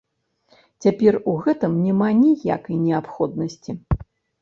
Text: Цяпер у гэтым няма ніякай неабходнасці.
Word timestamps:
Цяпер 0.85 1.19
у 1.33 1.35
гэтым 1.45 1.77
няма 1.85 2.09
ніякай 2.25 2.83
неабходнасці. 2.89 3.71